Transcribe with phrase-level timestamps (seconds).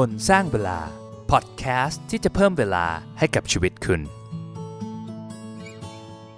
[0.00, 0.78] คนสร้างเวลา
[1.30, 2.86] พอดแคสต์ที่จะเพิ่มเวลา
[3.18, 4.00] ให้กับชีวิตคุณ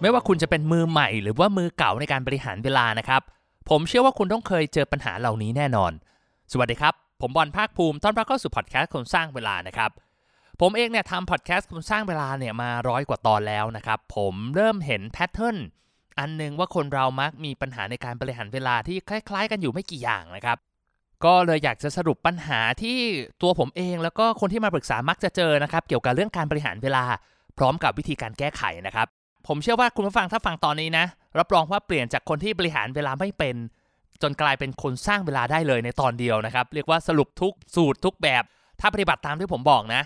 [0.01, 3.23] ไม่ว่าคุณจะเป็นมือใหม่ หรือว่ามือเก่าในการบริหารเวลานะครับ
[3.69, 5.93] ผมเชื่อว่าคุณต้องเคยเจอปัญหาเหล่านี้แน่นอน
[6.53, 9.91] สวัสดีครับ ผมบอลภาคภูมิต้อนรับเข้าสู่พอดแคสต์คนสร้างเวลานะครับ
[10.61, 15.57] ผมเองเนี่ยทำพอดแคสต์คนสร้างเวลาเนี่ยมาร้อยกว่าตอนแล้วนะครับ ผมเริ่มเห็นแพทเทิร์น
[16.19, 20.59] อันหนึงว่าคนเรามักมีปัญหาในการบริหารเวลาที่คล้าย ๆ กันอยู่ไม่กี่อย่างนะครับ
[21.25, 22.99] ก็เลยอยากจะสรุปปัญหาที่
[23.43, 27.05] ตัวผมเอง แล้วก็คนที่มาปรึกษามักจะเจอนะครับ เกี่ยวกับเรื่องการบริหารเวลา
[27.59, 29.07] พร้อมกับวิธีการแก้ไขนะครับ
[29.47, 31.07] ผมเชื่อว่าคุณผู้ฟังถ้าฟังตอนนี้นะ
[31.39, 33.57] รับรองว่าเปลี่ยนจากคนที่บริหารเวลาไม่เป็น
[34.23, 38.43] จนกลายเป็นคนสร้างเวลาได้เลยในตอนเดียวนะครับ เรียกว่าสรุปทุกสูตรทุกแบบ
[38.81, 40.03] ถ้าปฏิบัติตามที่ผมบอกนะ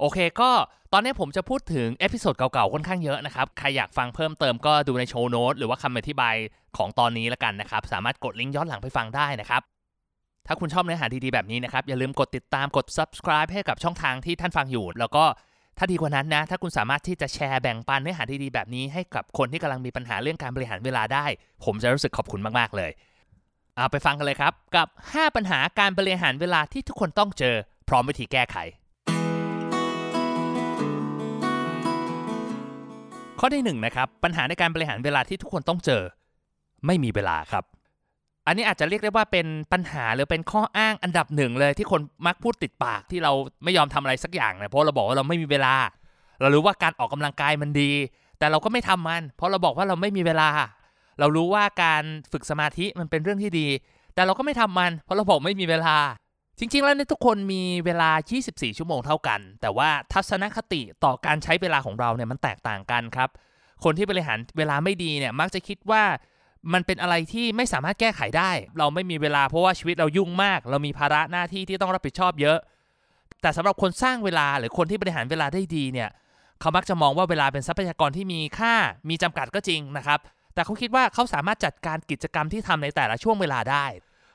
[0.00, 0.50] โอเค ก็
[0.92, 6.34] ตอนนี้ผมจะพูดถึง episode เก่าๆค่อนข้างเยอะนะครับ ใครอยากฟังเพิ่มเติมก็ดูใน show note หรือว่าคำอธิบาย
[6.76, 9.62] ของตอนนี้แล้วกันนะครับ สามารถกดลิงก์ย้อนหลังไปฟังได้นะครับ
[10.50, 15.24] ถ้าคุณชอบเนื้อหาดีๆแบบนี้นะครับ อย่าลืมกดติดตามกด subscribe ให้กับช่องทางที่ท่านฟังอยู่ แล้วก็
[15.78, 21.26] ถ้าดีกว่านั้นนะ ถ้าคุณสามารถที่จะแชร์แบ่งปันเนื้อหาดีๆแบบนี้ให้กับคนที่กำลังมีปัญหาเรื่องการบริหารเวลาได้
[21.64, 22.90] ผมจะรู้สึกขอบคุณมากๆเลย
[23.76, 27.54] เอาไปฟังกันเลยครับ กับ 5 ปัญหาการบริหารเวลาที่ทุกคนต้องเจอ
[27.88, 28.56] พร้อมวิธีแก้ไข
[33.40, 36.02] ข้อที่1นงนะครับปัญหาในการบริหารเวลาที่ทุกคนต้องเจอ
[36.86, 37.64] ไม่มีเวลาครับ
[38.48, 43.32] อันนี้อาจจะเรียกได้ว่าเป็นปัญหาหรือเป็นข้ออ้างอันดับหนึ่งเลยที่คนมักพูดติดปากที่เรา
[43.64, 45.74] ไม่ยอมทำอะไรสักอย่างเนะเพราะเราบอกว่าเราไม่มีเวลา
[46.40, 47.90] เรารู้ว่าการออกกำลังกายมันดี
[48.38, 50.48] แต่เราก็ไม่ทำมัน เพราะเราบอกว่าเราไม่มีเวลา
[51.20, 53.66] เรารู้ว่าการฝึกสมาธิมันเป็นเรื่องที่ดี
[54.14, 55.96] แต่เราก็ไม่ทำมัน เพราะเราบอกไม่มีเวลา
[56.58, 58.10] จริง ๆ แล้วเนี่ยทุกคนมีเวลา
[58.44, 63.28] 24 ชั่วโมงเท่ากัน แต่ว่าทัศนคติต่อการใช้เวลาของเราเนี่ยมันแตกต่างกันครับ
[63.84, 66.02] คนที่บริหารเวลาไม่ดีเนี่ยมักจะคิดว่า
[66.72, 72.58] มันเป็นอะไรที่ไม่สามารถแก้ไขได้ เราไม่มีเวลาเพราะว่าชีวิตเรายุ่งมาก เรามีภาระหน้าที่ที่ต้องรับผิดชอบเยอะ
[73.42, 76.08] แต่สำหรับคนสร้างเวลาหรือคนที่บริหารเวลาได้ดีเนี่ย
[76.60, 78.74] เขามักจะมองว่าเวลาเป็นทรัพยากรที่มีค่า
[79.08, 80.20] มีจำกัดก็จริงนะครับ
[80.54, 83.86] แต่เขาคิดว่าเขาสามารถจัดการกิจกรรมที่ทำในแต่ละช่วงเวลาได้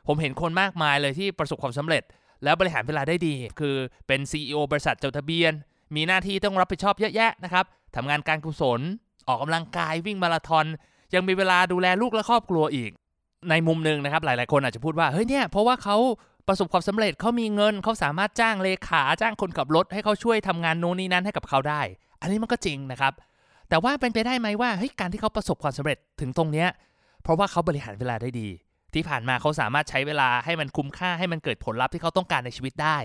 [0.08, 2.04] ผมเห็นคนมากมายเลยที่ประสบความสำเร็จ
[2.44, 3.76] แล้วบริหารเวลาได้ดี คือ
[4.08, 5.54] เป็น CEO บริษัทจดทะเบียน
[5.96, 7.66] มีหน้าที่ต้องรับผิดชอบเยอะแยะนะครับ
[7.96, 8.82] ทำงานการกุศล
[9.28, 10.66] ออกกำลังกายวิ่งมาราธอน
[11.16, 12.92] ยังมีเวลาดูแลลูกและครอบครัวอีก
[13.50, 15.98] ในมุมหนึ่งนะครับหลาย ๆ คนอาจจะพูดว่าเฮ้ยเนี่ยเพราะว่าเขา
[16.48, 21.82] ประสบความสำเร็จเขามีเงินเขาสามารถจ้างเลขาจ้างคนขับรถให้เขาช่วยทำงานโน่นนี่นั้นให้กับเขาได้
[22.22, 23.14] อันนี้มันก็จริงนะครับ
[23.70, 26.70] แต่ว่าเป็นไปได้ไหมว่าเฮ้ยการที่เขาประสบความสำเร็จถึงตรงเนี้ย
[27.24, 28.48] เพราะว่าเขาบริหารเวลาได้ดี
[28.94, 32.98] ที่ผ่านมาเขาสามารถใช้เวลาให้มันคุ้มค่าให้มันเกิดผลลัพธ์ที่เขาต้องการในชีวิตได้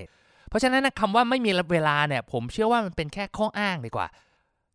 [0.49, 4.07] เพราะฉะนั้นนะคำว่าไม่มีเวลาเนี่ยผมเชื่อว่ามันเป็นแค่ข้ออ้างดีกว่า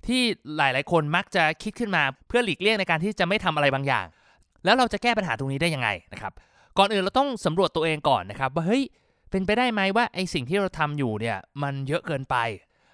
[0.08, 0.22] ที่
[0.58, 4.06] หลายๆ คนมักจะคิดขึ้นมาเพื่อหลีกเลี่ยงในการที่จะไม่ทำอะไรบางอย่าง
[4.66, 6.34] แล้วเราจะแก้ปัญหาตรงนี้ได้ยังไงนะครับ
[6.78, 8.84] ก่อนอื่นเราต้องสำรวจตัวเองก่อนนะครับว่าเฮ้ย
[9.31, 12.36] เป็นไปได้ไหมว่าไอสิ่งที่เราทำอยู่เนี่ยมันเยอะเกินไป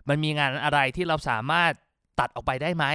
[0.09, 1.71] มันมีงานอะไรที่เราสามารถ
[2.19, 2.85] ตัดออกไปได้ไหม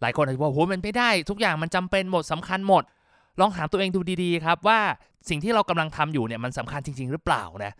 [0.00, 2.84] หลายคนอาจจะบอกโหมันไม่ได้ ทุกอย่างมันจำเป็นหมดสำคัญหมด
[3.40, 4.80] ลองถามตัวเองดูดีๆครับว่า
[5.28, 7.72] สิ่งที่เรากำลังทำอยู่เนี่ยมันสำคัญจริง ๆ หรือเปล่านะ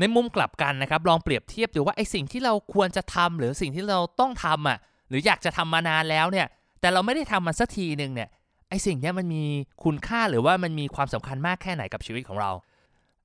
[0.00, 4.78] ในมุมกลับกันนะครับลองเปรียบเทียบดูว่าไอสิ่งที่เราควรจะทำหรือสิ่งที่เราต้องทำอะ
[5.08, 6.46] หรืออยากจะทำมานานแล้วเนี่ย
[6.80, 8.28] แต่เราไม่ได้ทำมันสักทีหนึ่งเนี่ย
[8.70, 9.44] ไอสิ่งเนี้ยมันมี
[9.84, 12.50] คุณค่าหรือว่ามันมีความสำคัญมากแค่ไหนกับชีวิตของเรา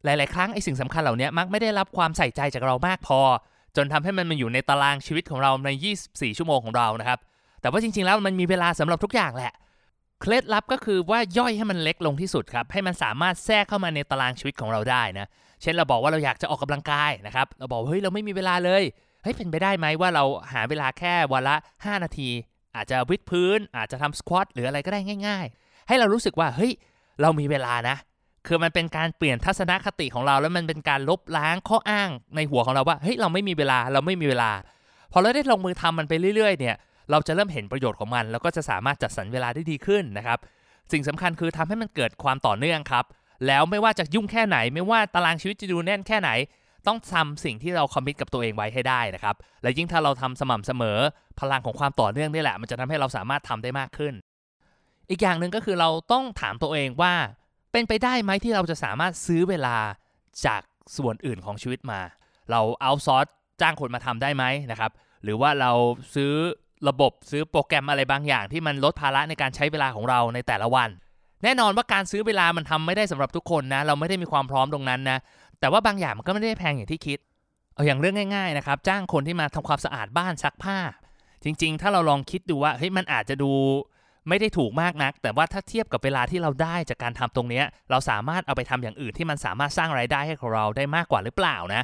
[0.04, 3.20] หลาย ๆ ครั้งไอสิ่งสำคัญเหล่านี้มักไม่ได้รับความใส่ใจจากเรามากพอ
[3.76, 5.70] จนทำให้มันมาอยู่ในตารางชีวิตของเราใน
[6.04, 7.20] 24 ชั่วโมงของเรานะครับ
[7.62, 9.54] แต่ว่าจริง ๆ แล้วมันมีเวลาสำหรับทุกอย่างแหละ
[10.22, 15.28] เคล็ดลับก็คือว่าย่อยให้มันเล็กลงที่สุดครับให้มันสามารถแทรกเข้ามาในตารางชีวิตของเราได้นะ
[15.62, 18.84] เช่นเราบอกว่าเราอยากจะออกกำลังกายนะครับ เราบอกเฮ้ยเราไม่มีเวลาเลย
[19.24, 22.30] เฮ้ยเป็นไปได้ไหมว่าเราหาเวลาแค่วันละ 5 นาที
[22.76, 26.72] อาจจะวิดพื้น อาจจะทำสควอตหรืออะไรก็ได้ง่าย ๆ ให้เรารู้สึกว่าเฮ้ย
[27.22, 27.98] เรามีเวลานะ
[28.48, 34.52] คือมันเป็นการเปลี่ยนทัศนคติของเรา แล้วมันเป็นการลบล้างข้ออ้างในหัวของเราว่าเฮ้ยเราไม่มีเวลาเราไม่มีเวลา
[35.12, 36.76] พอเราได้ลงมือทำมันไปเรื่อยๆเนี่ย
[37.12, 40.40] เราจะเริ่มเห็นประโยชน์ของมัน แล้วก็จะสามารถจัดสรรเวลาได้ดีขึ้นนะครับ
[40.92, 43.06] สิ่งสำคัญคือทำให้มันเกิดความต่อเนื่องครับ
[43.48, 46.30] แล้วไม่ว่าจะยุ่งแค่ไหน ไม่ว่าตารางชีวิตจะดูแน่นแค่ไหน
[46.88, 50.98] ต้องทำสิ่งที่เราคอมมิตกับตัวเองไว้ให้ได้นะครับ และยิ่งถ้าเราทำสม่ำเสมอ
[51.40, 54.14] พลังของความต่อเนื่องนี่แหละ มันจะทำให้เราสามารถทำได้มากขึ้น
[55.10, 57.14] อีกอย่างหนึ่งก็คือเราต้องถามตัวเองว่า
[57.72, 59.78] เป็นไปได้ไหมที่เราจะสามารถซื้อเวลา
[60.46, 60.62] จาก
[60.98, 62.02] ส่วนอื่นของชีวิตมา
[62.52, 63.26] เราเอาซอร์ส
[63.62, 64.92] จ้างคนมาทำได้ไหมนะครับ
[65.24, 65.72] หรือว่าเรา
[66.16, 66.34] ซื้อ
[66.90, 70.90] ระบบซื้อโปรแกรมอะไรบางอย่างที่มันลดภาระในการใช้เวลาของเราในแต่ละวัน
[71.44, 75.18] แน่นอนว่าการซื้อเวลามันทำไม่ได้สำหรับทุกคนนะ เราไม่ได้มีความพร้อมตรงนั้นนะ
[75.60, 77.20] แต่ว่าบางอย่างมันก็ไม่ได้แพงอย่างที่คิด
[77.74, 80.78] เอาอย่างเรื่องง่ายๆนะครับ จ้างคนที่มาทำความสะอาดบ้านซักผ้า
[81.44, 83.52] จริง ๆ ถ้าเราลองคิดดูว่าเฮ้ยมันอาจจะดู
[84.30, 91.84] ไม่ได้ถูกมากนัก แต่ว่าถ้าเทียบกับเวลาที่เราได้จากการทำตรงนี้ เราสามารถเอาไปทำอย่างอื่นที่มันสามารถสร้างไรายได้ให้กับเราได้มากกว่าหรือเปล่านะ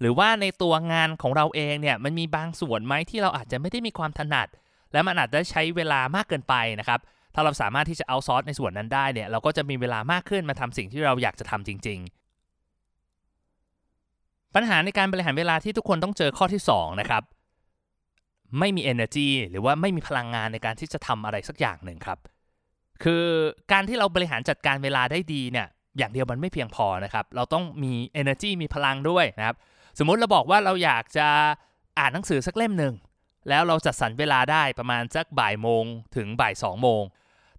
[0.00, 4.48] หรือว่าในตัวงานของเราเองเนี่ยมันมีบางส่วนไหมที่เราอาจจะไม่ได้มีความถนัด
[4.92, 7.00] และมันอาจจะใช้เวลามากเกินไปนะครับ
[7.38, 11.98] ถ้าเราสามารถที่จะเอาซอร์สในส่วนนั้นได้เนี่ยเราก็จะมีเวลามากขึ้นมาทำสิ่งที่เราอยากจะทำจริง
[13.66, 17.22] ๆ ปัญหาในการบริหารเวลาที่ทุกคนต้องเจอข้อที่2นะครับ
[18.58, 22.18] ไม่มี energy หรือว่าไม่มีพลังงานในการที่จะทำอะไรสักอย่างหนึ่งครับ
[23.02, 23.24] คือ
[23.72, 25.66] การที่เราบริหารจัดการเวลาได้ดีเนี่ย
[25.98, 29.56] อย่างเดียวมันไม่เพียงพอนะครับ เราต้องมี energy มีพลังด้วยนะครับ
[29.98, 31.28] สมมุติเราบอกว่าเราอยากจะ
[31.98, 32.94] อ่านหนังสือสักเล่มหนึ่ง
[33.48, 35.84] แล้วเราจัดสรรเวลาได้ประมาณสักบ่ายโมง
[36.16, 37.02] ถึงบ่ายสองโมง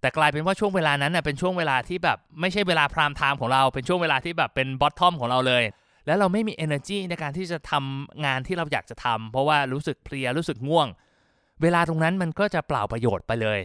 [0.00, 5.64] แต่กลายเป็นว่าช่วงเวลานั้นเน่ยเป็นช่วงเวลาที่แบบไม่ใช่เวลาพรามไทม์ของเราเป็นช่วงเวลาที่แบบเป็นบอททอมของเราเลย
[6.06, 10.86] แล้วเราไม่มี energy ในการที่จะทำงานที่เราอยากจะทำเพราะว่ารู้สึกเพลียรู้สึกง่วง
[11.62, 13.60] เวลาตรงนั้นมันก็จะเปล่าประโยชน์ไปเลย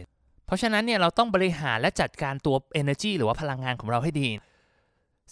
[0.46, 4.28] เพราะฉะนั้นเนี่ยเราต้องบริหารและจัดการตัว energy หรือว่าพลังงานของเราให้ดี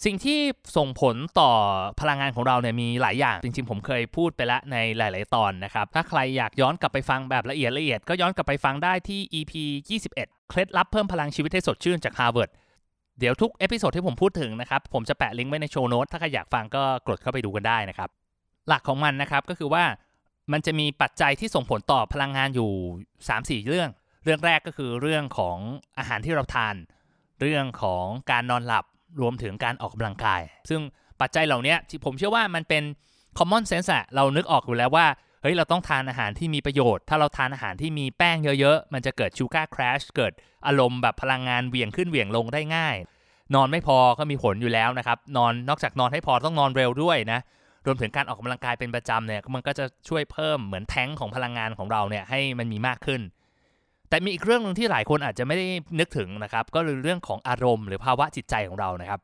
[0.03, 0.39] สิ่งที่
[0.77, 1.51] ส่งผลต่อ
[1.99, 9.53] พลังงานของเราเนี่ยมีหลายอย่าง จริงๆ ผมเคยพูดไปแล้วในหลาย ๆ ตอนนะครับ ถ้าใครอยากย้อนกลับไปฟังแบบละเอียดละเอียดก็ย้อนกลับไปฟังได้ที่ EP
[9.99, 10.13] 21
[10.49, 12.49] เคล็ดลับเพิ่มพลังชีวิตให้สดชื่นจาก Harvard
[13.19, 18.09] เดี๋ยวทุก episode ที่ผมพูดถึงนะครับ ผมจะแปะลิงก์ไว้ใน show note ถ้าใครอยากฟังก็กดเข้าไปดูกันได้นะครับ
[18.67, 19.83] หลักของมันนะครับก็คือว่า
[20.51, 22.71] มันจะมีปัจจัยที่ส่งผลต่อพลังงานอยู่
[23.61, 23.89] 3-4 เรื่อง
[24.23, 25.57] เรื่องแรกก็คือเรื่องของ
[25.97, 26.75] อาหารที่เราทาน
[27.41, 28.85] เรื่องของการนอนหลับ
[29.21, 30.81] รวมถึงการออกกำลังกาย ซึ่ง
[31.21, 32.83] ปัจจัยเหล่านี้ที่ผมเชื่อว่ามันเป็น
[33.37, 35.07] common sense อะเรานึกออกอยู่แล้วว่า
[35.41, 40.33] เฮ้ยเราต้องทานอาหารที่มีประโยชน์ ถ้าเราทานอาหารที่มีแป้งเยอะๆ มันจะเกิด sugar crash เกิด
[40.67, 42.95] อารมณ์แบบพลังงานเหวี่ยงขึ้นเหวี่ยงลงได้ง่าย
[43.55, 47.39] นอนไม่พอก็มีผลอยู่แล้วนะครับ นอนนอกจากนอนให้พอต้องนอนเร็วด้วยนะ
[47.85, 53.21] รวมถึงการออกกำลังกายเป็นประจำเนี่ยมันก็จะช่วยเพิ่มเหมือนแท้งของพลังงานของเราเนี่ยให้มันมีมากขึ้น
[54.13, 55.67] แต่มีอีกเรื่องหนึ่งที่หลายคนอาจจะไม่ได้
[55.99, 59.21] นึกถึงนะครับ ก็คือเรื่องของอารมณ์หรือภาวะจิตใจของเรานะครับ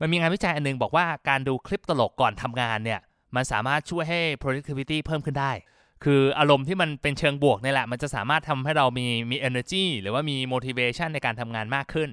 [0.00, 3.00] มันมีงานวิจัยอันนึงบอกว่าการดูคลิปตลกก่อนทำงานเนี่ย
[3.36, 5.52] มันสามารถช่วยให้ productivity เพิ่มขึ้นได้
[6.04, 12.08] คืออารมณ์ที่มันเป็นเชิงบวกนี่แหละ มันจะสามารถทำให้เรามีมี energy หรือว่ามี motivation ในการทำงานมากขึ้น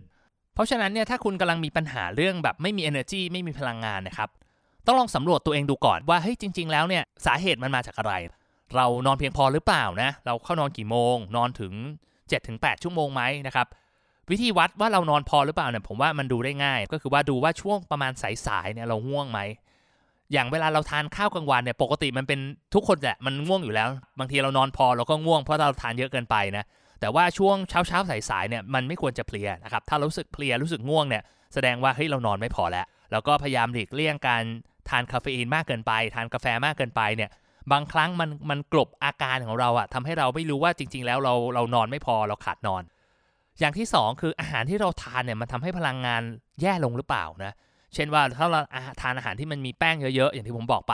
[0.54, 4.30] เพราะฉะนั้นเนี่ยถ้าคุณกำลังมีปัญหาเรื่องแบบไม่มี energy ไม่มีพลังงานนะครับ
[4.86, 8.14] ต้องลองสำรวจตัวเองดูก่อนว่าเฮ้ยจริง ๆ แล้วเนี่ยสาเหตุมันมาจากอะไร
[8.78, 11.74] เรานอนเพียงพอหรือเปล่านะเราเข้านอนกี่โมง นอนถึง
[12.30, 13.68] 7-8 ชั่วโมงไหมนะครับ
[14.32, 18.12] วิธีวัดว่าเรานอนพอหรือเปล่าเนี่ยผมว่ามันดูได้ง่าย ก็คือว่าดูว่าช่วงประมาณ
[18.46, 19.40] สายๆเนี่ยเราง่วงไหม
[20.34, 22.40] อย่างเวลาเราทานข้าวกลางวันเนี่ยปกติมันเป็น
[22.74, 23.88] ทุกคนแหละมันง่วงอยู่แล้ว
[24.20, 26.64] บางทีเรานอนพอเราก็ง่วงเพราะเราทานเยอะเกินไปนะ
[27.00, 28.00] แต่ว่าช่วงเช้าเช้า
[28.30, 31.24] สายๆเนี่ยมันไม่ควรจะเพลียนะครับถ้ารู้สึกเพลียรู้สึกง่วงเนี่ย
[31.54, 34.44] แสดงว่าเฮ้ยเรานอนไม่พอแล้วแล้วก็พยายามหลีกเลี่ยงการ
[34.90, 37.30] ทานคาเฟอีนมากเกินไป ทานกาแฟมากเกินไปเนี่ย
[37.72, 42.84] บางครั้งมันมันกลบอาการของเราอะทำให้เราไม่รู้ว่าจริง ๆ แล้วเราเรานอนไม่พอเราขาดนอน
[43.60, 46.22] อย่างที่ 2 คืออาหารที่เราทานเนี่ยมันทำให้พลังงาน
[46.62, 47.54] แย่ลงหรือเปล่านะ
[47.94, 48.62] เช่นว่าถ้าเรา
[49.02, 50.94] ทานอาหารที่มันมีแป้งเยอะๆอย่างที่ผมบอกไป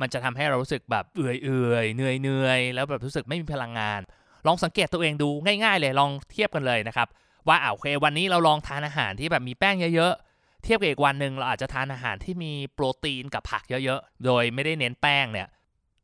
[0.00, 4.00] มันจะทำให้เรารู้สึกแบบเอื่อยเอื่อยเหนื่อยเหนื่อยแล้วแบบรู้สึกไม่มีพลังงาน
[4.46, 5.28] ลองสังเกตตัวเองดู
[5.64, 7.08] ง่าย ๆ เลยลองเทียบกันเลยนะครับ
[7.48, 15.48] ว่าอ่าโอเควันนี้เราลองทานอาหารที่แบบมีแป้งเยอะๆเทียบกับอีกวันหนึ่งเราอาจจะทานอาหารที่มีโปรตีนกับผักเยอะๆ โดยไม่ได้เน้นแป้งเนี่ย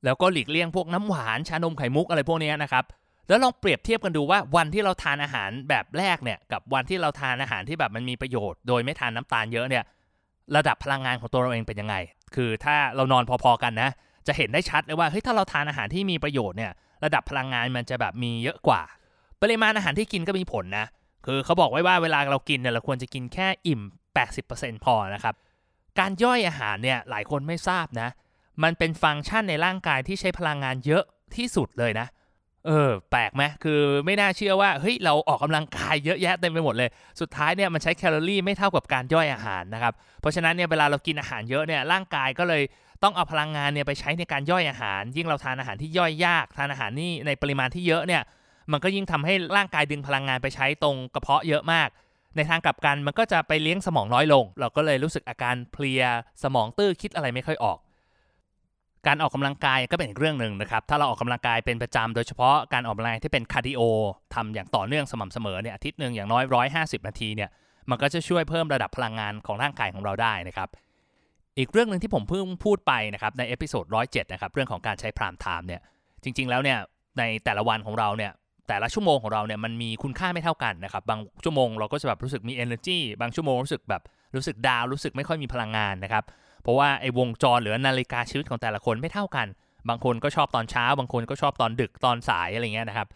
[0.04, 2.84] แล้วก็หลีกเลี่ยงพวกน้ำหวานชานมไข่มุกอะไรพวกนี้นะครับ
[3.28, 9.84] แล้วลองเปรียบเทียบกันดูว่าวันที่เราทานอาหารแบบแรกเนี่ยกับวันที่เราทานอาหารที่แบบมันมีประโยชน์ โดยไม่ทานน้ำตาลเยอะเนี่ย
[10.56, 11.96] ระดับพลังงานของตัวเราเองเป็นยังไง
[12.34, 13.90] คือถ้าเรานอนพอๆกันนะ
[14.26, 16.72] จะเห็นได้ชัดเลยว่าเฮ้ยถ้าเราทานอาหารที่มีประโยชน์เนี่ย
[17.04, 18.82] ระดับพลังงานมันจะแบบมีเยอะกว่า
[19.42, 20.86] ปริมาณอาหารที่กินก็มีผลนะ
[21.26, 23.80] คือเขาบอกไว้ว่าเวลาเรากินเนี่ยเราควรจะกินแค่อิ่ม
[24.32, 25.34] 80%พอนะครับ
[25.98, 28.08] การย่อยอาหารเนี่ยหลายคนไม่ทราบนะ
[28.62, 31.04] มันเป็นฟังก์ชันในร่างกายที่ใช้พลังงานเยอะ
[31.36, 32.06] ที่สุดเลยนะ
[32.66, 36.90] เออ แปลกไหมคือไม่น่าเชื่อว่า เฮ้ย เราออกกำลังกายเยอะแยะเต็มไปหมดเลย
[37.20, 42.62] สุดท้ายเนี่ยมันใช้แคลอรี่ไม่เท่ากับการย่อยอาหารนะครับ เพราะฉะนั้นเนี่ยเวลาเรากินอาหารเยอะเนี่ยร่างกายก็เลย
[43.02, 48.22] ต้องเอาพลังงานเนี่ยไปใช้ในการย่อยอาหาร ยิ่งเราทานอาหารที่ย่อยยาก ทานอาหารนี่ในปริมาณที่เยอะเนี่ย
[48.72, 51.88] มันก็ยิ่งทำให้ร่างกายดึงพลังงานไปใช้ตรงกระเพาะเยอะมาก
[52.36, 56.02] ในทางกลับกันมันก็จะไปเลี้ยงสมองน้อยลง เราก็เลยรู้สึกอาการเพลีย
[56.42, 57.78] สมองตื้อคิดอะไรไม่ค่อยออก
[59.06, 63.80] การออกกำลังกายก็เป็นอีกเรื่องหนึ่งนะครับ ถ้าเราออกกำลังกายเป็นประจำโดยเฉพาะการออกกำลังกายที่เป็นคาร์ดิโอ
[64.34, 67.50] ทำอย่างต่อเนื่องสม่ำเสมอเนี่ยอาทิตย์หนึ่งอย่างน้อยร้อยห้าสิบนาทีเนี่ย
[67.90, 70.68] มันก็จะช่วยเพิ่มระดับพลังงานของร่างกายของเราได้นะครับ
[71.58, 75.80] อีกเรื่องหนึ่งที่ผมเพิ่งพูดไปนะครับใน episode ร้อยเจ็ดนะครับเรื่องของการใช้ prime time เนี่ย
[76.22, 76.78] จริง ๆแล้วเนี่ย
[77.18, 78.32] ในแต่ละวันของเราเนี่ย
[78.68, 84.02] แต่ละชั่วโมงของเราเนี่ยมันมีคุณค่าไม่เท่ากันนะครับบางชั่วโมงเราก็จะแบบรู้สึกมี energy บางชั่วโมงรู้สึกแบบ
[84.36, 86.24] รู้สึก down รู้สึกไม่ค่อยมีพลังงานนะครับ
[86.62, 89.46] เพราะว่าไอ้วงจรหรือนาฬิกาชีวิตของแต่ละคนไม่เท่ากัน
[89.88, 93.08] บางคนก็ชอบตอนเช้า บางคนก็ชอบตอนดึกตอนสายอะไรเงี้ยนะครับ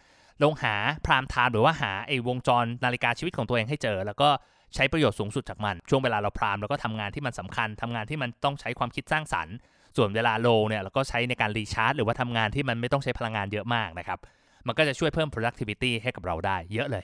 [0.43, 0.75] ลงหา
[1.05, 4.29] พรามทม์หรือว่าหาไอ้วงจรนาฬิกาชีวิตของตัวเองให้เจอ แล้วก็
[4.75, 9.55] ใช้ประโยชน์สูงสุดจากมัน ช่วงเวลาเราพรามเราก็ทำงานที่มันสำคัญทำงานที่มันต้องใช้ความคิดสร้างสรรค์
[9.97, 14.19] ส่วนเวลาโลเนี่ยเราก็ใช้ในการรีชาร์จหรือว่าทำงานที่มันไม่ต้องใช้พลังงานเยอะมากนะครับ
[14.67, 17.03] มันก็จะช่วยเพิ่ม productivity ให้กับเราได้เยอะเลย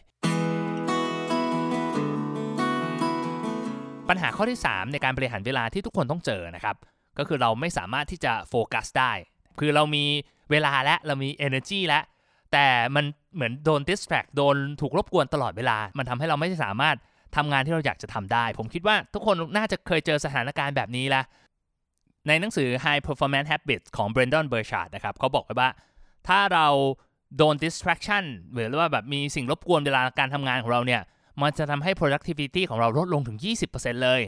[4.12, 6.76] ปัญหาข้อที่ 3 ในการบริหารเวลาที่ทุกคนต้องเจอนะครับ
[7.18, 9.12] ก็คือเราไม่สามารถที่จะโฟกัสได้
[9.60, 10.06] คือเรามี
[10.52, 12.04] เวลาและเรามี energy แล้ว
[12.52, 12.66] แต่
[12.96, 16.96] มันเหมือนโดน distract โดนถูกรบกวนตลอดเวลา มันทำให้เราไม่สามารถ
[17.36, 21.26] ทำงานที่เราอยากจะทำได้ ผมคิดว่าทุกคนน่าจะเคยเจอสถานการณ์แบบนี้แล้ว
[22.28, 25.70] ในหนังสือ High Performance Habits ของ Brendon Burchard นะครับเขาบอกไว้ว่า
[26.28, 26.68] ถ้าเรา
[27.38, 31.02] โดน distraction หรือว่าแบบมีสิ่งรบกวนเวลาการทำงานของเราเนี่ย
[31.42, 33.38] มันจะทำให้ productivity ของเราลดลงถึง
[33.72, 34.22] 20%เลย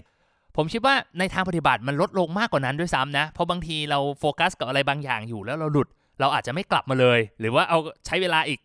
[0.56, 5.88] ผมคิดว่าในทางปฏิบัติมันลดลงมากกว่านั้นด้วยซ้ำนะ เพราะบางทีเราโฟกัสกับอะไรบางอย่างอยู่แล้วเราหลุด
[6.20, 8.60] เราอาจจะไม่กลับมาเลย หรือว่าเอาใช้เวลาอีก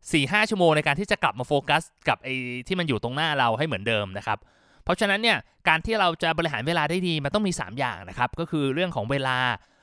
[0.00, 2.34] 4-5 ชั่วโมงในการที่จะกลับมาโฟกัสกับไอ้
[2.66, 4.38] ที่มันอยู่ตรงหน้าเราให้เหมือนเดิมนะครับ
[4.84, 9.36] เพราะฉะนั้นเนี่ยการที่เราจะบริหารเวลาได้ดีมันต้องมี 3 อย่างนะครับก็คือเรื่องของเวลา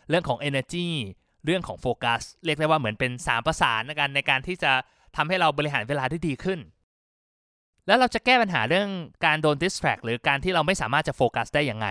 [0.09, 0.87] เรื่องของ energy
[1.45, 4.71] เรื่องของโฟกัสเรียกได้ว่าเหมือนเป็น 3 ประสานในการในการที่จะ
[5.15, 6.59] ทำให้เราบริหารเวลาได้ดีขึ้น
[7.87, 8.89] แล้วเราจะแก้ปัญหาเรื่อง
[9.25, 11.87] การโดน distract หรือการที่เราไม่สามารถจะโฟกัสได้ยังไง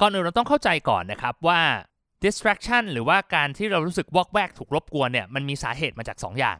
[0.00, 1.60] ก่อนอื่นเราต้องเข้าใจก่อนนะครับว่า
[2.24, 6.56] distraction หรือว่าการที่เรารู้สึกวอกแวกถูกรบกวนเนี่ยมันมีสาเหตุมาจาก 2 อย่าง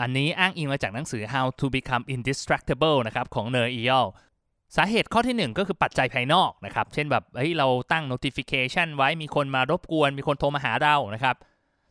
[0.00, 4.06] อันนี้อ้างอิงมาจากหนังสือ How to Become Indistractable นะครับของเนอร์อียล
[4.76, 11.36] สาเหตุข้อที่ 1 ก็คือปัจจัยภายนอกนะครับ เช่นแบบเฮ้ยเราตั้ง notification ไว้มีคนมารบกวน มีคนโทรมาหาเรานะครับ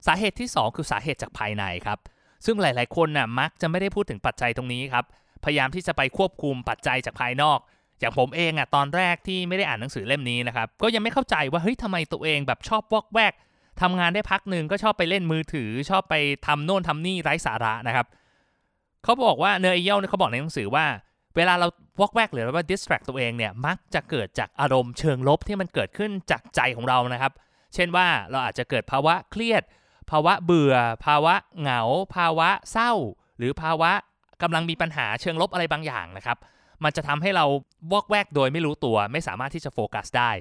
[0.08, 2.00] สาเหตุที่ 2 คือสาเหตุจากภายในครับ
[2.46, 5.06] ซึ่งหลาย ๆ คนน่ะมักจะไม่ได้พูดถึงปัจจัยตรงนี้ครับ
[5.46, 7.60] พยายามที่จะไปควบคุมปัจจัยจากภายนอก
[8.00, 13.34] อย่างผมเองอะตอนแรกที่ไม่ได้อ่านหนังสือเล่มนี้นะครับก็ยังไม่เข้าใจว่าเฮ้ยทำไมตัวเองแบบชอบวอกแวก
[13.82, 16.16] ทำงานได้พักหนึ่งก็ชอบไปเล่นมือถือ ชอบไป
[16.48, 18.06] ทำโน่นทำนี่ไร้สาระนะครับ
[19.04, 20.86] เขาบอกว่าเนอร์เอเยลเนี่ยเขาบอกในหนังสือว่า
[21.36, 21.68] เวลาเรา
[22.00, 27.32] วอกแวกหรือว่า distract ตัวเองเนี่ยมักจะเกิดจากอารมณ์เชิงลบที่มันเกิดขึ้นจากใจของเรานะครับ
[27.74, 29.64] เช่นว่าเราอาจจะเกิดภาวะเครียด
[30.12, 30.76] ภาวะเบื่อ
[31.06, 31.82] ภาวะเหงา
[32.16, 32.92] ภาวะเศร้า
[33.38, 33.92] หรือภาวะ
[34.42, 36.38] กำลังมีปัญหาเชิงลบอะไรบางอย่างนะครับ
[36.84, 37.46] มันจะทำให้เรา
[37.92, 40.32] วอกแวกโดยไม่รู้ตัว ไม่สามารถที่จะโฟกัสได้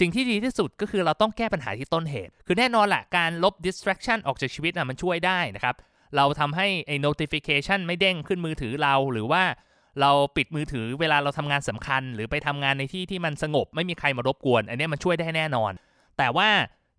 [0.00, 5.74] สิ่งที่ดีที่สุดก็คือเราต้องแก้ปัญหาที่ต้นเหตุ คือแน่นอนแหละการลบ distraction ออกจากชีวิตนะมันช่วยได้นะครับ
[6.16, 9.42] เราทำให้ไอ้ notification ไม่เด้งขึ้นมือถือเราหรือว่า
[10.00, 15.72] เราปิดมือถือเวลาเราทำงานสำคัญ หรือไปทำงานในที่ที่มันสงบไม่มีใครมารบกวน อันนี้มันช่วยได้แน่นอน
[16.18, 16.48] แต่ว่า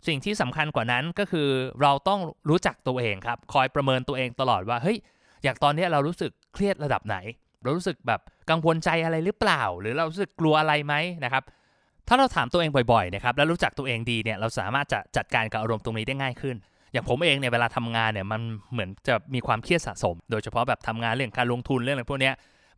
[0.07, 1.47] สิ่งที่สำคัญกว่านั้นก็คือ
[1.81, 2.19] เราต้อง
[2.49, 4.97] รู้จักตัวเองครับ คอยประเมินตัวเองตลอดว่าเฮ้ย
[5.43, 7.17] อย่างตอนนี้เรารู้สึกเครียดระดับไหน
[7.63, 10.93] เรารู้สึกแบบกังวลใจอะไรหรือเปล่า หรือเรารู้สึกกลัวอะไรไหม
[11.25, 11.43] นะครับ
[12.07, 16.55] ถ้าเราถามตัวเองบ่อยๆนะครับแล้วรู้จักตัวเองดีเนี่ยเราสามารถจะจัดการกับอารมณ์ตรงนี้ได้ง่ายขึ้น
[16.93, 22.31] อย่างผมเองเนี่ยเวลาทำงานเนี่ยมันเหมือนจะมีความเครียดสะสม โดยเฉพาะแบบทำงานเรื่องการลงทุนเรื่องอะไรพวกนี้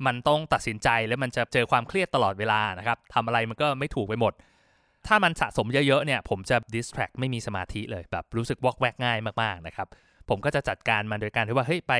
[0.05, 4.33] มันต้องตัดสินใจแล้วมันจะเจอความเครียดตลอดเวลานะครับทำอะไรมันก็ไม่ถูกไปหมด
[5.07, 9.87] ถ้ามันสะสมเยอะๆเนี่ยผมจะ distract ไม่มีสมาธิเลยแบบรู้สึกวอกแวกง่ายมากๆนะครับ
[10.29, 11.93] ผมก็จะจัดการมันโดยการที่ว่าเฮ้ยไป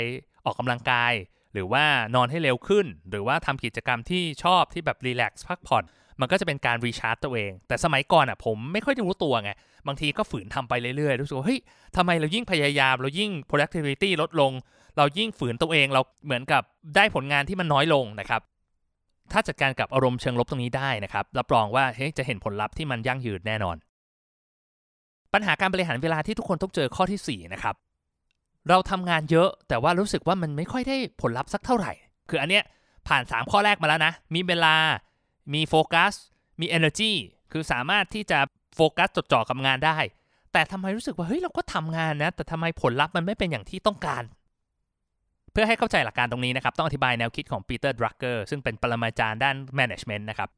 [0.46, 1.14] ออกกำลังกาย
[1.54, 1.86] หรือว่า
[2.16, 5.84] นอนให้เร็วขึ้น หรือว่าทำกิจกรรมที่ชอบที่แบบรีแลกซ์พักผ่อน
[6.20, 9.52] มันก็จะเป็นการรีชาร์จตัวเอง แต่สมัยก่อนอะผมไม่ค่อยได้รู้ตัวไง
[9.88, 11.60] บางทีก็ฝืนทำไปเรื่อยๆ รู้สึกว่าเฮ้ย
[11.96, 14.52] ทำไมเรายิ่งพยายาม เรายิ่ง productivity ลดลง
[14.98, 16.64] เรายิ่งฝืนตัวเอง เราเหมือนกับ
[16.96, 18.42] ได้ผลงานที่มันน้อยลงนะครับ
[19.32, 23.76] ถ้าจัดการกับอารมณ์เชิงลบตรงนี้ได้นะครับ รับรองว่าเฮ้ยจะเห็นผลลัพธ์ที่มันยั่งยืนแน่นอน
[25.34, 27.76] ปัญหาการบริหารเวลาที่ทุกคนต้องเจอข้อที่4นะครับ
[28.70, 31.92] เราทำงานเยอะ แต่ว่ารู้สึกว่ามันไม่ค่อยได้ผลลัพธ์สักเท่าไหร่
[32.30, 32.64] คืออันเนี้ย
[33.08, 34.76] ผ่าน 3 ข้อแรกมาแล้วนะ มีเวลา
[35.54, 36.14] มีโฟกัส
[36.60, 37.12] มี energy
[37.52, 38.40] คือสามารถที่จะ
[38.76, 39.98] โฟกัสจดจ่อกับงานได้
[40.54, 44.24] แต่ทำไมรู้สึกว่าเฮ้ยเราก็ทำงานนะ แต่ทำไมผลลัพธ์มันไม่เป็นอย่างที่ต้องการ
[45.52, 50.50] เพื่อให้เข้าใจหลักการตรงนี้นะครับ ต้องอธิบายแนวคิดของปีเตอร์ดรักเกอร์ซึ่งเป็นปรมาจารย์ด้าน management นะครับ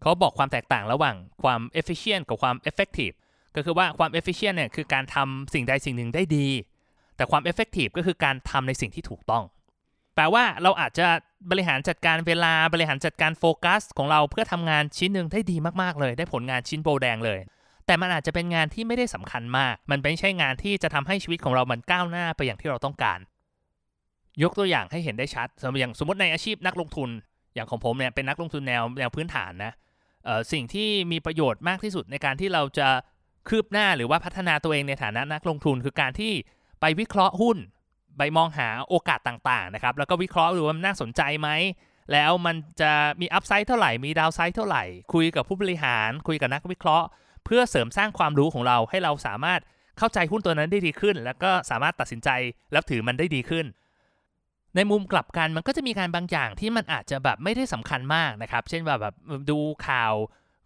[0.00, 3.14] เขาบอกความแตกต่างระหว่างความ efficient กับความ effective
[3.56, 6.46] ก็คือว่าความ efficient เนี่ยคือการทำสิ่งใดสิ่งหนึ่งได้ดี
[7.16, 9.44] แต่ความ effective ก็คือการทำในสิ่งที่ถูกต้อง
[10.14, 11.06] แปลว่าเราอาจจะ
[11.50, 17.40] บริหารจัดการเวลาบริหารจัดการโฟกัส ของเราเพื่อทำงานชิ้นหนึ่งได้ดีมากๆเลย ได้ผลงานชิ้นโบแดงเลย
[17.86, 23.18] แต่มันอาจจะเป็นงานที่ไม่ได้สำคัญมาก มันไม่ใช่งานที่จะทำให้ชีวิตของเรามันก้าวหน้าไปอย่างที่เราต้องการ
[24.42, 27.08] ยกตัวอย่างให้เห็นได้ชัดสมมติอย่างสมมติในอาชีพนักลงทุน
[27.54, 29.72] อย่างของผมเนี่ยเป็นนักลงทุนแนวแนวพื้นฐานนะ
[30.52, 32.88] สิ่งที่มีประโยชน์มากที่สุดในการที่เราจะ
[33.48, 36.32] คืบหน้าหรือว่าพัฒนาตัวเองในฐานะนักลงทุน คือการที่
[36.86, 37.58] ไปวิเคราะห์หุ้น
[38.18, 41.48] ไปมองหาโอกาสต่างๆนะครับ แล้วก็วิเคราะห์ดูว่ามันน่าสนใจไหม
[42.12, 47.06] แล้วมันจะมีอัพไซด์เท่าไหร่ มีดาวไซด์เท่าไหร่ คุยกับผู้บริหาร คุยกับนักวิเคราะห์
[47.44, 49.60] เพื่อเสริมสร้างความรู้ของเราให้เราสามารถ
[49.98, 52.28] เข้าใจหุ้นตัวนั้นได้ดีขึ้น แล้วก็สามารถตัดสินใจ
[52.72, 53.66] แล้วถือมันได้ดีขึ้น
[54.76, 59.14] ในมุมกลับกันมันก็จะมีการบางอย่างที่มันอาจจะแบบไม่ได้สำคัญมากนะครับ เช่นแบบแบบ
[59.50, 60.12] ดูข่าว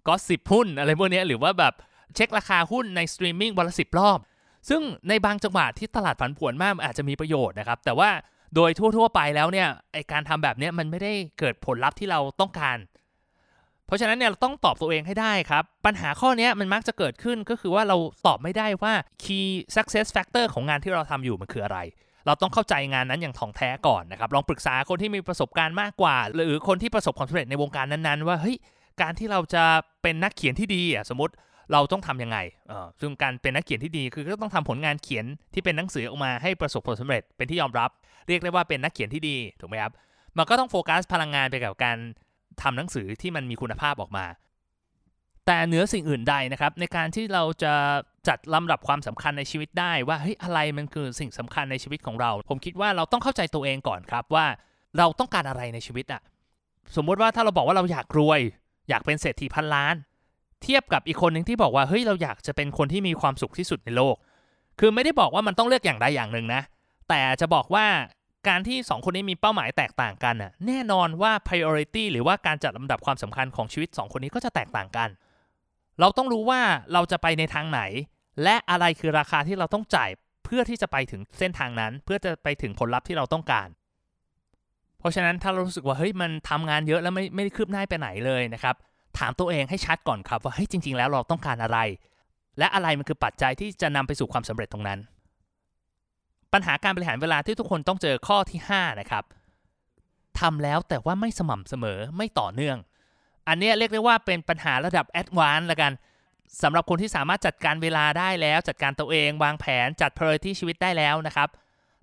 [0.09, 1.75] กอสซิปหุ้นอะไรพวกนี้หรือว่าแบบ
[2.15, 4.19] เช็คราคาหุ้นในสตรีมมิ่งวันละสิบรอบ
[4.69, 8.11] ซึ่งในบางจังหวะที่ตลาดผันผวนมากอาจจะมีประโยชน์นะครับ แต่ว่า
[8.55, 12.79] โดยทั่ว ๆ ไปแล้วเนี่ยไอ้การทำแบบนี้มันไม่ได้เกิดผลลัพธ์ที่เราต้องการ
[13.87, 17.97] เพราะฉะนั้นเนี่ยเราต้องตอบตัวเองให้ได้ครับ ปัญหาข้อนี้มันมักจะเกิดขึ้นก็คือว่าเรา
[18.27, 18.93] ตอบไม่ได้ว่า
[19.25, 21.79] key success factor ของงานที่เราทำอยู่มันคืออะไร
[22.27, 28.57] เราต้องเข้าใจงานนั้นอย่างถ่องแท้ก่อนนะครับ ลองปรึกษาคนที่มีประสบการณ์มากกว่า หรือคนที่ประสบความสำเร็จในวงการนั้นๆ ว่าเฮ้ย
[29.03, 29.65] การที่เราจะ
[30.03, 31.35] เป็นนักเขียนที่ดีอะสมมติ
[31.73, 37.91] เราต้องทํำยังไงเออซึ่งการเป็นนักเขียนที่ดีคือก็ต้องทำผลงานเขียนที่เป็นหนังสือออกมาให้ประสบผลสำเร็จเป็นที่ยอมรับ
[38.29, 39.93] เรียกได้ว่าเป็นนักเขียนที่ดีถูกไหมครับ
[40.37, 41.99] มันก็ต้องโฟกัสพลังงานไปกับการ
[42.63, 44.27] ทำหนังสือที่มันมีคุณภาพออกมา
[45.47, 47.75] แต่เหนือสิ่งอื่นใดนะครับ ในการที่เราจะ
[48.29, 54.47] จัดลำดับความสำคัญในชีวิตได้ว่าเฮ้ยอะไรมันคือสิ่งสำคัญในชีวิตของเรา ผมคิดว่าเราต้องเข้าใจตัวเองก่อนครับว่า
[54.99, 56.23] เราต้องการอะไรในชีวิตอะ
[56.97, 58.41] สมมติว่าถ้าเราบอกว่าเราอยากรวย
[58.89, 59.95] อยากเป็นเศรษฐีพันล้าน
[60.63, 64.17] เทียบกับอีกคนหนึ่งที่บอกว่าเฮ้ยเราอยากจะเป็นคนที่มีความสุขที่สุดในโลก
[64.81, 66.63] คือไม่ได้บอกว่ามันต้องเลือกอย่างใดอย่างหนึ่งนะ
[67.09, 67.87] แต่จะบอกว่า
[68.49, 75.09] การที่ 2 คนนี้มีเป้าหมายแตกต่างกันน่ะแน่นอนว่า priority หรือว่าการจัดลำดับความสำคัญของชีวิต 2 คนนี้ก็จะแตกต่างกัน
[76.01, 76.61] เราต้องรู้ว่า
[76.93, 77.81] เราจะไปในทางไหน
[78.43, 80.11] และอะไรคือราคาที่เราต้องจ่าย
[80.45, 83.69] เพื่อที่จะไปถึงเส้นทางนั้น เพื่อจะไปถึงผลลัพธ์ที่เราต้องการ
[84.99, 88.75] เพราะฉะนั้นถ้าเรารู้สึกว่าเฮ้ยมันทำงานเยอะแล้วไม่ไม่คืบหน้าไปไหนเลยนะครับ
[89.19, 91.79] ถามตัวเองให้ชัดก่อนครับว่าเฮ้ยจริง ๆ แล้วเราต้องการอะไร
[92.59, 94.99] และอะไรมันคือปัจจัยที่จะนำไปสู่ความสำเร็จตรงนั้น
[96.53, 99.25] ปัญหาการบริหารเวลาที่ทุกคนต้องเจอข้อที่ 5 นะครับ
[100.41, 102.77] ทำแล้วแต่ว่าไม่สม่ำเสมอไม่ต่อเนื่อง
[103.49, 105.93] อันนี้เรียกได้ว่าเป็นปัญหาระดับแอดวานซ์ละกัน
[106.63, 111.49] สำหรับคนที่สามารถจัดการเวลาได้แล้ว จัดการตัวเองวางแผนจัด priority ชีวิตได้แล้วนะครับ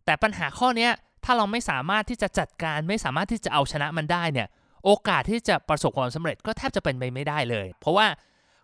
[0.06, 0.90] แต่ปัญหาข้อนี้
[1.24, 4.48] ถ้าเราไม่สามารถที่จะจัดการไม่สามารถที่จะเอาชนะมันได้เนี่ย
[4.86, 8.08] โอกาสที่จะประสบความสำเร็จก็แทบจะเป็นไปไม่ได้เลย เพราะว่า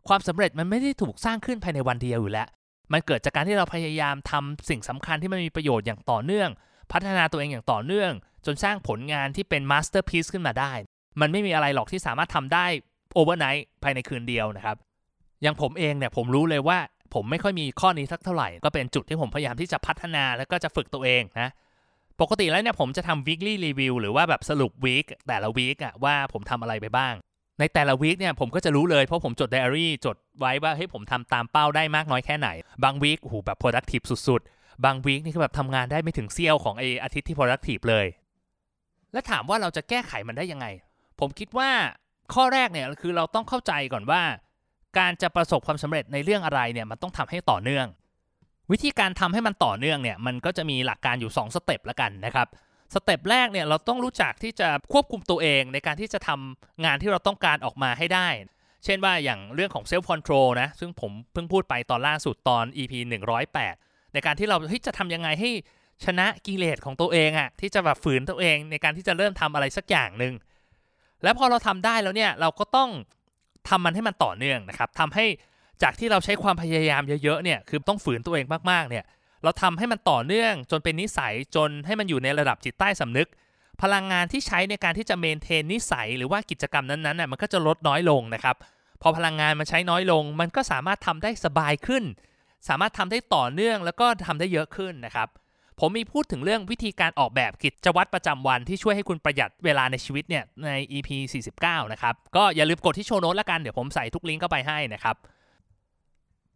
[0.07, 2.47] ความสำเร็จมันไม่ได้ถูกสร้างขึ้นภายในวันเดียวอยู่แล้ว
[2.93, 6.49] มันเกิดจากการที่เราพยายามทำสิ่งสำคัญที่มันมีประโยชน์อย่างต่อเนื่อง
[6.91, 8.11] พัฒนาตัวเองอย่างต่อเนื่อง
[8.45, 10.73] จนสร้างผลงานที่เป็น masterpiece ขึ้นมาได้
[11.21, 12.65] มันไม่มีอะไรหรอกที่สามารถทำได้
[13.13, 14.77] overnight ภายในคืนเดียวนะครับ
[15.41, 16.79] อย่างผมเองเนี่ยผมรู้เลยว่า
[17.13, 21.49] ผมไม่ค่อยมีข้อนี้สักเท่าไหร่ ก็เป็นจุดที่ผมพยายามที่จะพัฒนาแล้วก็จะฝึกตัวเองนะ
[22.21, 27.13] ปกติแล้วเนี่ยผมจะทำ weekly review หรือว่าแบบสรุป week แต่ละ week อะว่าผมทำอะไรไปบ้าง
[27.59, 32.49] ในแต่ละ week เนี่ยผมก็จะรู้เลยเพราะผมจด diary จดไว้ว่าเฮ้ยผมทำตามเป้าได้มากน้อยแค่ไหน
[32.83, 38.05] บาง week โอ้โหแบบ productive สุดๆ บาง week นี่คือแบบทำงานได้ไม่ถึงเสี้ยวของไอ้อาทิตย์ที่ productive เลย
[39.13, 40.67] และถามว่าเราจะแก้ไขมันได้ยังไง
[41.19, 41.69] ผมคิดว่า
[42.33, 44.21] ข้อแรกเนี่ยคือเราต้องเข้าใจก่อนว่า
[44.97, 47.87] การจะประสบความสำเร็จในเรื่องอะไรเนี่ยมันต้องทำให้ต่อเนื่อง
[48.71, 52.47] วิธีการทำให้มันต่อเนื่องเนี่ยมันก็จะมีหลักการอยู่ 2 step ละกันนะครับ
[52.93, 58.27] step แรกเนี่ยเราต้องรู้จักที่จะควบคุมตัวเองในการที่จะทำงานที่เราต้องการออกมาให้ได้
[58.85, 62.93] เช่นว่าอย่างเรื่องของ self-control นะซึ่งผมเพิ่งพูดไปตอนล่าสุดตอน EP
[63.53, 65.51] 108 ในการที่เราจะทำยังไงให้
[66.05, 70.33] ชนะกิเลสของตัวเองอะที่จะแบบฝืนตัวเองในการที่จะเริ่มทำอะไรสักอย่างหนึ่ง
[71.23, 72.89] แล้วพอเราทำได้แล้วเนี่ยเราก็ต้อง
[73.69, 75.25] ทำมันให้มันต่อเนื่องนะครับทำให้
[75.83, 79.05] จากที่เราใช้ความพยายามเยอะๆเนี่ยคือต้องฝืนตัวเองมากๆเนี่ย
[79.43, 83.27] เราทำให้มันต่อเนื่องจนเป็นนิสัยจนให้มันอยู่ในระดับจิตใต้สำนึก
[83.81, 88.55] พลังงานที่ใช้ในการที่จะเมนเทนนิสัยหรือว่ากิจกรรมนั้นๆน่ะมันก็จะลดน้อยลงนะครับ
[89.01, 92.03] พอพลังงานมันใช้น้อยลง มันก็สามารถทำได้สบายขึ้น
[92.67, 95.27] สามารถทำได้ต่อเนื่องแล้วก็ทำได้เยอะขึ้นนะครับ
[95.79, 101.09] ผมมีพูดถึงเรื่องวิธีการออกแบบกิจวัตรประจำวันที่ช่วยให้คุณประหยัดเวลาในชีวิตเนี่ยใน EP
[101.51, 105.15] 49 นะครับก็อย่าลืมกดที่โชว์โน้ตละกันเดี๋ยวผมใส่ทุกลิงก์เข้าไปให้นะครับ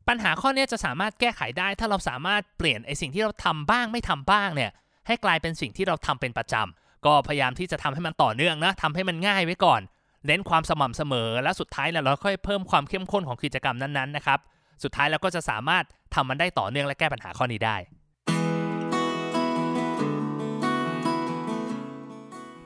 [0.08, 4.72] ปัญหาข้อนี้จะสามารถแก้ไขได้ ถ้าเราสามารถเปลี่ยนไอสิ่งที่เราทำบ้างไม่ทำบ้างเนี่ย
[5.08, 9.82] ให้กลายเป็นสิ่งที่เราทำเป็นประจำก็พยายามที่จะทำให้มันต่อเนื่องนะทำให้มันง่ายไว้ก่อน
[10.26, 14.39] เน้นความสม่ำเสมอ และสุดท้ายเราค่อยเพิ่มความเข้มข้นของกิจกรรมนั้นๆนะครับ
[14.84, 15.84] สุดท้ายเราก็จะสามารถ
[16.15, 17.78] ทำมันได้ต่อเนื่องและแก้ปัญหาข้อนี้ได้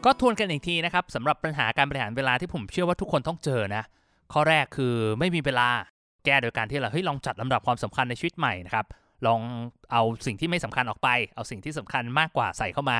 [0.05, 3.83] ก็ทวนกันอีกทีนะครับสำหรับปัญหาการบริหารเวลาที่ผมเชื่อว่าทุกคนต้องเจอนะ
[4.33, 5.69] ข้อแรกคือไม่มีเวลา
[6.25, 8.85] แก้โดยการที่เราเฮ้ยลองจัดลำดับความสำคัญในชีวิตใหม่นะครับ
[9.27, 9.41] ลอง
[9.91, 12.99] เอาสิ่งที่ไม่สำคัญออกไป เอาสิ่งที่สำคัญมากกว่าใส่เข้ามา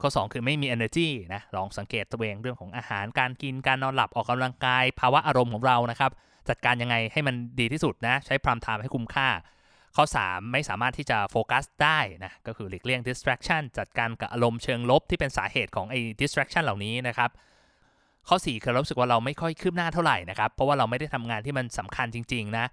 [0.00, 6.10] ข้อ 2 คือไม่มี energy นะลองสังเกตตัวเองเรื่องของอาหารการกินการนอนหลับออกกำลังกาย ภาวะอารมณ์ของเรานะครับ
[6.48, 9.28] จัดการยังไงให้มันดีที่สุดนะใช้พรามไทม์ให้คุ้มค่า
[9.96, 17.30] ข้อ 3 ไม่สามารถที่จะโฟกัสได้นะก็คือหลีกเลี่ยง distraction จัดการกับอารมณ์เชิงลบที่เป็นสาเหตุของไอ้ distraction เหล่านี้นะครับ
[18.28, 22.66] ข้อ 4 คือเรารู้สึกว่าเราไม่ค่อยคืบหน้าเท่าไหร่นะครับ เพราะว่าเราไม่ได้ทำงานที่มันสำคัญจริง ๆ นะ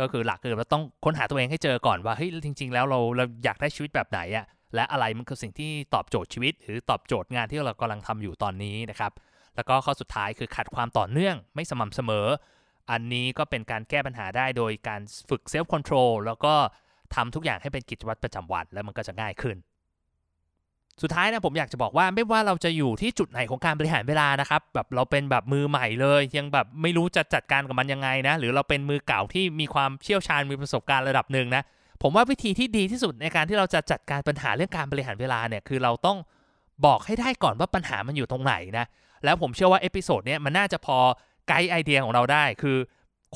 [0.00, 9.12] ก็คือหลักคือเราต้องค้นหาตัวเองให้เจอก่อนว่าเฮ้ยจริง ๆ แล้วเราเราอยากได้ชีวิตแบบไหนอะและอะไรมันคือสิ่งที่ตอบโจทย์ชีวิต หรือตอบโจทย์งานที่เรากำลังทำอยู่ตอนนี้นะครับ
[9.56, 12.26] แล้วก็ข้อสุดท้ายคือขาดความต่อเนื่องไม่สม่ำเสมอ
[12.90, 16.54] อันนี้ก็เป็นการแก้ปัญหาได้โดยการฝึก self-control แล้วก็
[17.14, 19.56] ทำทุกอย่างให้เป็นกิจวัตรประจำวันแล้วมันก็จะง่ายขึ้น
[21.02, 31.62] สุดท้ายนะผมอยากจะบอกว่าไม่ว่าเราจะอยู่ที่จุดไหนของการบริหารเวลานะครับแบบเราเป็นแบบมือใหม่เลย ยังแบบไม่รู้จะจัดการกับมันยังไงนะ หรือเราเป็นมือเก่าที่มีความเชี่ยวชาญมีประสบการณ์ระดับหนึ่งนะ
[32.02, 36.18] ผมว่าวิธีที่ดีที่สุดในการที่เราจะจัดการปัญหาเรื่องการบริหารเวลาเนี่ยคือเราต้อง
[36.86, 38.86] บอกให้ได้ก่อนว่าปัญหามันอยู่ตรงไหนนะ
[39.24, 40.98] แล้วผมเชื่อว่า episode เนี้ยมันน่าจะพอ
[41.48, 42.76] guide idea ของเราได้ คือ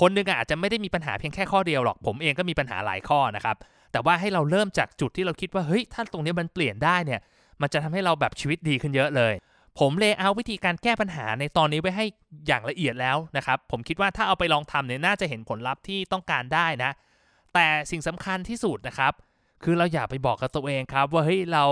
[0.01, 3.57] คนนึงอาจจะไม่ได้มีปัญหาเพียงแค่ข้อเดียวหรอก ผมเองก็มีปัญหาหลายข้อนะครับ
[3.93, 7.21] แต่ว่าให้เราเริ่มจากจุดที่เราคิดว่าเฮ้ยถ้าตรงนี้มันเปลี่ยนได้เนี่ย
[7.61, 9.33] มันจะทำให้เราแบบชีวิตดีขึ้นเยอะเลย
[9.79, 12.07] ผม layer วิธีการแก้ปัญหาในตอนนี้ไว้ให้
[12.47, 16.91] อย่างละเอียดแล้วนะครับ ผมคิดว่าถ้าเอาไปลองทำเนี่ยน่าจะเห็นผลลัพธ์ที่ต้องการได้นะ
[17.55, 19.13] แต่สิ่งสำคัญที่สุดนะครับ
[19.65, 21.65] คือเราอย่าไปบอกกับตัวเองครับ ว่าเฮ้ยเรา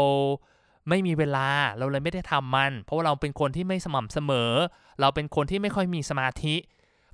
[0.89, 1.49] ไม่มีเวลา
[1.79, 4.53] เราเลยไม่ได้ทำมัน เพราะว่าเราเป็นคนที่ไม่สม่ำเสมอ
[5.01, 6.55] เราเป็นคนที่ไม่ค่อยมีสมาธิ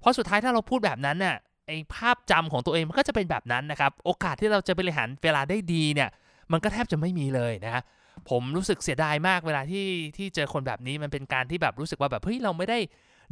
[0.00, 6.08] เพราะสุดท้ายถ้าเราพูดแบบนั้นเนี่ยไอภาพจำของตัวเองมันก็จะเป็นแบบนั้นนะครับ โอกาสที่เราจะบริหารเวลาได้ดีเนี่ย
[6.52, 7.82] มันก็แทบจะไม่มีเลยนะ
[8.30, 12.78] ผมรู้สึกเสียดายมากเวลาที่ที่เจอคนแบบนี้มันเป็นการที่แบบรู้สึกว่าแบบเฮ้ยเราไม่ได้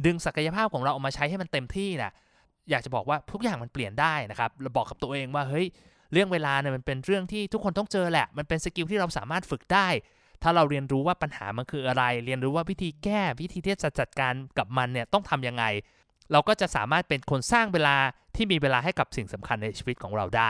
[0.05, 2.11] ดึงศักยภาพของเราออกมาใช้ให้มันเต็มที่นะ
[2.69, 5.67] อยากจะบอกว่าทุกอย่างมันเปลี่ยนได้นะครับเราบอกกับตัวเองว่าเฮ้ย
[6.13, 9.87] เรื่องเวลาเนี่ยมันเป็นเรื่องที่ทุกคนต้องเจอแหละ มันเป็นสกิลที่เราสามารถฝึกได้
[10.43, 15.63] ถ้าเราเรียนรู้ว่าปัญหามันคืออะไร เรียนรู้ว่าวิธีแก้วิธีที่จะจัดการกับมันเนี่ยต้องทํำยังไง
[16.31, 17.95] เราก็จะสามารถเป็นคนสร้างเวลา
[18.35, 20.49] ที่มีเวลาให้กับสิ่งสำคัญในชีวิตของเราได้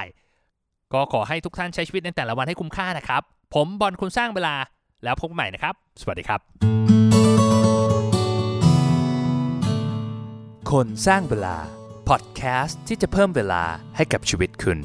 [0.94, 4.56] ก็ขอให้ทุกท่านใช้ชีวิตในแต่ละวันให้คุ้มค่านะครับ ผมบอลคุณสร้างเวลา
[5.04, 6.40] แล้วพบกันใหม่นะครับ สวัสดีครับ
[10.72, 11.56] คนสร้างเวลา
[12.10, 13.64] พอดแคสต์ที่จะเพิ่มเวลา
[13.96, 14.78] ให้กับชีวิตคุณ